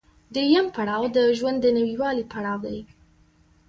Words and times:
درېیم 0.33 0.67
پړاو 0.75 1.03
د 1.15 1.17
ژوند 1.37 1.57
د 1.61 1.65
نويوالي 1.77 2.23
پړاو 2.31 2.59
دی 2.67 2.79